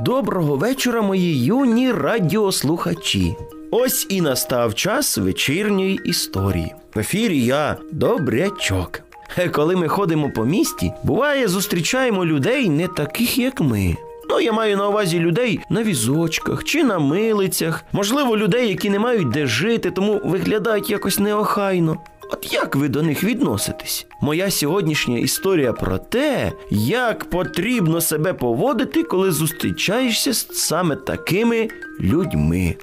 Доброго 0.00 0.56
вечора, 0.56 1.02
мої 1.02 1.44
юні 1.44 1.92
радіослухачі. 1.92 3.36
Ось 3.70 4.06
і 4.08 4.20
настав 4.20 4.74
час 4.74 5.18
вечірньої 5.18 6.00
історії. 6.04 6.74
В 6.94 6.98
ефірі 6.98 7.40
я 7.44 7.76
добрячок. 7.92 9.00
Е, 9.38 9.48
Коли 9.48 9.76
ми 9.76 9.88
ходимо 9.88 10.30
по 10.30 10.44
місті, 10.44 10.92
буває, 11.04 11.48
зустрічаємо 11.48 12.26
людей 12.26 12.68
не 12.68 12.88
таких, 12.88 13.38
як 13.38 13.60
ми. 13.60 13.96
Ну, 14.30 14.40
я 14.40 14.52
маю 14.52 14.76
на 14.76 14.88
увазі 14.88 15.18
людей 15.18 15.60
на 15.70 15.82
візочках 15.82 16.64
чи 16.64 16.84
на 16.84 16.98
милицях, 16.98 17.84
можливо, 17.92 18.36
людей, 18.36 18.68
які 18.68 18.90
не 18.90 18.98
мають 18.98 19.30
де 19.30 19.46
жити, 19.46 19.90
тому 19.90 20.20
виглядають 20.24 20.90
якось 20.90 21.18
неохайно. 21.18 21.96
От 22.30 22.52
як 22.52 22.76
ви 22.76 22.88
до 22.88 23.02
них 23.02 23.24
відноситесь? 23.24 24.06
Моя 24.20 24.50
сьогоднішня 24.50 25.18
історія 25.18 25.72
про 25.72 25.98
те, 25.98 26.52
як 26.70 27.24
потрібно 27.24 28.00
себе 28.00 28.34
поводити, 28.34 29.02
коли 29.02 29.32
зустрічаєшся 29.32 30.32
з 30.32 30.48
саме 30.52 30.96
такими 30.96 31.68
людьми. 32.00 32.76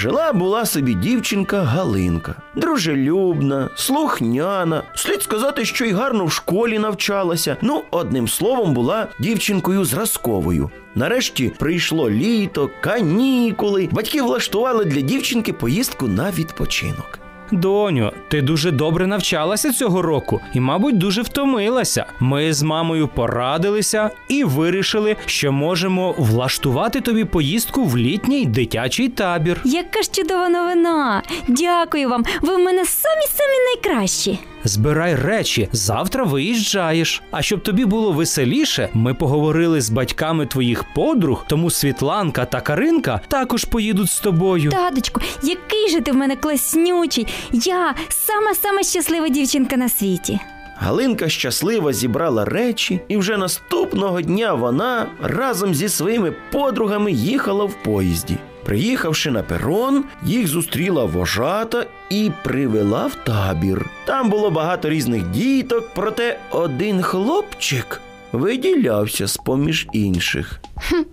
Жила 0.00 0.32
була 0.32 0.66
собі 0.66 0.94
дівчинка 0.94 1.62
Галинка, 1.62 2.34
дружелюбна, 2.54 3.70
слухняна. 3.76 4.82
Слід 4.94 5.22
сказати, 5.22 5.64
що 5.64 5.84
й 5.84 5.92
гарно 5.92 6.24
в 6.24 6.32
школі 6.32 6.78
навчалася. 6.78 7.56
Ну, 7.62 7.82
одним 7.90 8.28
словом, 8.28 8.74
була 8.74 9.06
дівчинкою 9.18 9.84
зразковою. 9.84 10.70
Нарешті 10.94 11.48
прийшло 11.48 12.10
літо, 12.10 12.70
канікули. 12.80 13.88
Батьки 13.92 14.22
влаштували 14.22 14.84
для 14.84 15.00
дівчинки 15.00 15.52
поїздку 15.52 16.08
на 16.08 16.30
відпочинок. 16.30 17.18
Доню, 17.52 18.12
ти 18.28 18.42
дуже 18.42 18.70
добре 18.70 19.06
навчалася 19.06 19.72
цього 19.72 20.02
року 20.02 20.40
і, 20.54 20.60
мабуть, 20.60 20.98
дуже 20.98 21.22
втомилася. 21.22 22.06
Ми 22.20 22.52
з 22.52 22.62
мамою 22.62 23.08
порадилися 23.08 24.10
і 24.28 24.44
вирішили, 24.44 25.16
що 25.26 25.52
можемо 25.52 26.14
влаштувати 26.18 27.00
тобі 27.00 27.24
поїздку 27.24 27.84
в 27.84 27.96
літній 27.96 28.46
дитячий 28.46 29.08
табір. 29.08 29.60
Яка 29.64 30.02
ж 30.02 30.10
чудова 30.12 30.48
новина! 30.48 31.22
Дякую 31.48 32.08
вам! 32.08 32.24
Ви 32.42 32.56
в 32.56 32.58
мене 32.58 32.84
самі 32.84 33.26
самі 33.26 33.54
найкращі. 33.66 34.38
Збирай 34.64 35.14
речі, 35.14 35.68
завтра 35.72 36.24
виїжджаєш. 36.24 37.22
А 37.30 37.42
щоб 37.42 37.62
тобі 37.62 37.84
було 37.84 38.12
веселіше, 38.12 38.88
ми 38.94 39.14
поговорили 39.14 39.80
з 39.80 39.90
батьками 39.90 40.46
твоїх 40.46 40.84
подруг, 40.94 41.44
тому 41.48 41.70
Світланка 41.70 42.44
та 42.44 42.60
Каринка 42.60 43.20
також 43.28 43.64
поїдуть 43.64 44.10
з 44.10 44.20
тобою. 44.20 44.70
Таточку, 44.70 45.20
який 45.42 45.88
же 45.90 46.00
ти 46.00 46.12
в 46.12 46.16
мене 46.16 46.36
класнючий! 46.36 47.26
Я 47.52 47.94
сама 48.08 48.54
сама 48.54 48.82
щаслива 48.82 49.28
дівчинка 49.28 49.76
на 49.76 49.88
світі. 49.88 50.40
Галинка 50.76 51.28
щасливо 51.28 51.92
зібрала 51.92 52.44
речі, 52.44 53.00
і 53.08 53.16
вже 53.16 53.36
наступного 53.36 54.20
дня 54.20 54.54
вона 54.54 55.06
разом 55.22 55.74
зі 55.74 55.88
своїми 55.88 56.32
подругами 56.52 57.12
їхала 57.12 57.64
в 57.64 57.74
поїзді. 57.82 58.38
Приїхавши 58.64 59.30
на 59.30 59.42
перон, 59.42 60.04
їх 60.24 60.46
зустріла 60.46 61.04
вожата 61.04 61.86
і 62.10 62.30
привела 62.44 63.06
в 63.06 63.14
табір. 63.14 63.90
Там 64.04 64.30
було 64.30 64.50
багато 64.50 64.88
різних 64.88 65.30
діток, 65.30 65.90
проте 65.94 66.38
один 66.50 67.02
хлопчик 67.02 68.00
виділявся 68.32 69.26
з 69.26 69.36
поміж 69.36 69.86
інших. 69.92 70.60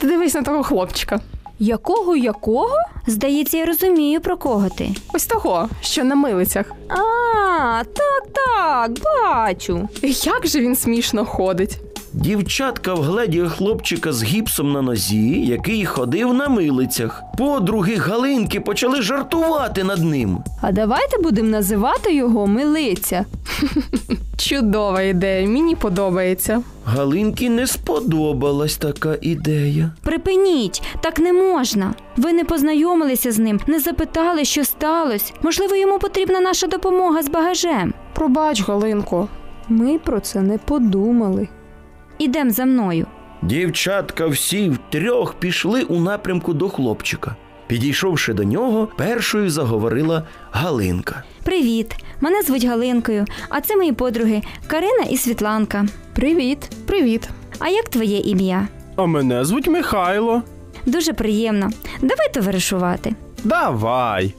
Ти 0.00 0.06
дивись 0.06 0.34
на 0.34 0.42
того 0.42 0.62
хлопчика. 0.62 1.20
Якого 1.58 2.16
якого? 2.16 2.76
Здається, 3.06 3.56
я 3.56 3.64
розумію, 3.66 4.20
про 4.20 4.36
кого 4.36 4.68
ти. 4.68 4.88
Ось 5.14 5.26
того, 5.26 5.68
що 5.80 6.04
на 6.04 6.14
милицях. 6.14 6.66
А, 6.88 7.82
так, 7.84 8.24
так, 8.34 8.90
бачу. 9.04 9.88
Як 10.02 10.46
же 10.46 10.60
він 10.60 10.76
смішно 10.76 11.24
ходить. 11.24 11.78
Дівчатка 12.14 12.94
вгледіли 12.94 13.48
хлопчика 13.48 14.12
з 14.12 14.24
гіпсом 14.24 14.72
на 14.72 14.82
нозі, 14.82 15.46
який 15.46 15.86
ходив 15.86 16.34
на 16.34 16.48
милицях. 16.48 17.22
Подруги 17.38 17.94
Галинки 17.94 18.60
почали 18.60 19.02
жартувати 19.02 19.84
над 19.84 20.04
ним. 20.04 20.38
А 20.60 20.72
давайте 20.72 21.18
будемо 21.18 21.48
називати 21.48 22.14
його 22.14 22.46
милиця. 22.46 23.24
Чудова 24.36 25.02
ідея, 25.02 25.48
мені 25.48 25.76
подобається. 25.76 26.62
Галинки 26.84 27.50
не 27.50 27.66
сподобалась 27.66 28.76
така 28.76 29.16
ідея. 29.20 29.90
Припиніть, 30.02 30.82
так 31.02 31.18
не 31.18 31.32
можна. 31.32 31.94
Ви 32.16 32.32
не 32.32 32.44
познайомилися 32.44 33.32
з 33.32 33.38
ним, 33.38 33.60
не 33.66 33.80
запитали, 33.80 34.44
що 34.44 34.64
сталося. 34.64 35.32
Можливо, 35.42 35.76
йому 35.76 35.98
потрібна 35.98 36.40
наша 36.40 36.66
допомога 36.66 37.22
з 37.22 37.28
багажем. 37.28 37.94
Пробач, 38.14 38.62
Галинко. 38.68 39.28
Ми 39.68 39.98
про 39.98 40.20
це 40.20 40.40
не 40.40 40.58
подумали. 40.58 41.48
Ідем 42.22 42.50
за 42.50 42.64
мною. 42.64 43.06
Дівчатка 43.42 44.26
всі 44.26 44.70
втрьох 44.70 45.34
пішли 45.34 45.82
у 45.82 46.00
напрямку 46.00 46.54
до 46.54 46.68
хлопчика. 46.68 47.36
Підійшовши 47.66 48.32
до 48.34 48.44
нього, 48.44 48.88
першою 48.96 49.50
заговорила 49.50 50.26
Галинка. 50.50 51.22
Привіт, 51.44 51.96
мене 52.20 52.42
звуть 52.42 52.64
Галинкою, 52.64 53.24
а 53.48 53.60
це 53.60 53.76
мої 53.76 53.92
подруги 53.92 54.42
Карина 54.66 55.02
і 55.10 55.16
Світланка. 55.16 55.86
Привіт, 56.14 56.58
привіт. 56.86 57.28
А 57.58 57.68
як 57.68 57.88
твоє 57.88 58.18
ім'я? 58.18 58.68
А 58.96 59.06
мене 59.06 59.44
звуть 59.44 59.68
Михайло. 59.68 60.42
Дуже 60.86 61.12
приємно. 61.12 61.70
Давай 62.02 62.32
товаришувати. 62.34 63.14
Давай. 63.44 64.34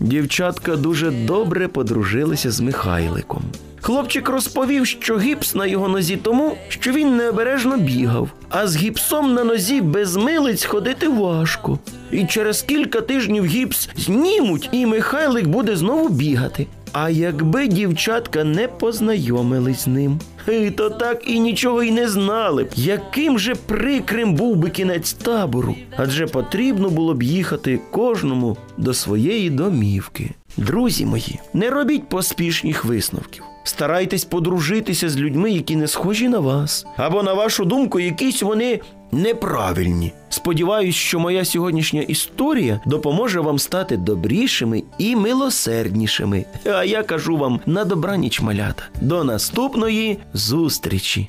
Дівчатка 0.00 0.76
дуже 0.76 1.10
добре 1.10 1.68
подружилися 1.68 2.50
з 2.50 2.60
Михайликом. 2.60 3.42
Хлопчик 3.88 4.28
розповів, 4.28 4.86
що 4.86 5.18
гіпс 5.18 5.54
на 5.54 5.66
його 5.66 5.88
нозі 5.88 6.16
тому, 6.16 6.56
що 6.68 6.92
він 6.92 7.16
необережно 7.16 7.76
бігав, 7.76 8.28
а 8.48 8.66
з 8.66 8.76
гіпсом 8.76 9.34
на 9.34 9.44
нозі 9.44 9.80
без 9.80 10.16
милиць 10.16 10.64
ходити 10.64 11.08
важко. 11.08 11.78
І 12.10 12.24
через 12.24 12.62
кілька 12.62 13.00
тижнів 13.00 13.44
гіпс 13.44 13.88
знімуть, 13.96 14.68
і 14.72 14.86
Михайлик 14.86 15.46
буде 15.46 15.76
знову 15.76 16.08
бігати. 16.08 16.66
А 16.92 17.10
якби 17.10 17.68
дівчатка 17.68 18.44
не 18.44 18.68
познайомились 18.68 19.84
з 19.84 19.86
ним, 19.86 20.20
то 20.70 20.90
так 20.90 21.22
і 21.26 21.40
нічого 21.40 21.82
й 21.82 21.90
не 21.90 22.08
знали 22.08 22.64
б, 22.64 22.68
яким 22.76 23.38
же 23.38 23.54
прикрим 23.54 24.34
був 24.34 24.56
би 24.56 24.70
кінець 24.70 25.12
табору, 25.12 25.76
адже 25.96 26.26
потрібно 26.26 26.90
було 26.90 27.14
б 27.14 27.22
їхати 27.22 27.80
кожному 27.90 28.56
до 28.76 28.94
своєї 28.94 29.50
домівки. 29.50 30.30
Друзі 30.56 31.06
мої, 31.06 31.38
не 31.54 31.70
робіть 31.70 32.08
поспішних 32.08 32.84
висновків. 32.84 33.42
Старайтесь 33.64 34.24
подружитися 34.24 35.08
з 35.08 35.16
людьми, 35.16 35.50
які 35.50 35.76
не 35.76 35.88
схожі 35.88 36.28
на 36.28 36.38
вас, 36.38 36.86
або 36.96 37.22
на 37.22 37.34
вашу 37.34 37.64
думку, 37.64 38.00
якісь 38.00 38.42
вони 38.42 38.80
неправильні. 39.12 40.12
Сподіваюсь, 40.28 40.94
що 40.94 41.20
моя 41.20 41.44
сьогоднішня 41.44 42.02
історія 42.02 42.80
допоможе 42.86 43.40
вам 43.40 43.58
стати 43.58 43.96
добрішими 43.96 44.82
і 44.98 45.16
милосерднішими. 45.16 46.44
А 46.66 46.84
я 46.84 47.02
кажу 47.02 47.36
вам 47.36 47.60
на 47.66 47.84
добраніч, 47.84 48.40
малята. 48.40 48.82
До 49.00 49.24
наступної 49.24 50.18
зустрічі! 50.32 51.28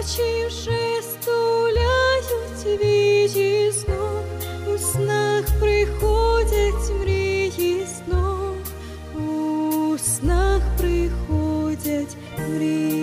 Почивши, 0.00 1.02
стуляють 1.02 2.82
вічі 2.82 3.72
снов, 3.72 4.24
у 4.74 4.78
снах 4.78 5.44
приходять 5.60 7.00
мрії 7.00 7.86
снов, 7.86 8.56
у 9.14 9.98
снах 9.98 10.62
приходять 10.78 12.16
мрії. 12.48 12.99